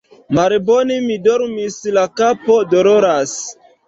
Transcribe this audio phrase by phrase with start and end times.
[0.37, 3.35] Malbone mi dormis, la kapo doloras.